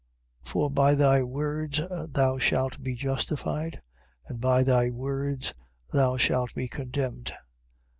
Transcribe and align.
For 0.41 0.71
by 0.71 0.95
thy 0.95 1.21
words 1.21 1.79
thou 2.09 2.39
shalt 2.39 2.81
be 2.81 2.95
justified, 2.95 3.81
and 4.25 4.41
by 4.41 4.63
thy 4.63 4.89
words 4.89 5.53
thou 5.93 6.17
shalt 6.17 6.55
be 6.55 6.67
condemned. 6.67 7.31